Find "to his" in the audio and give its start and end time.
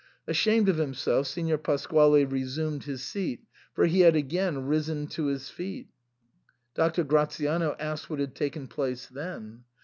5.09-5.51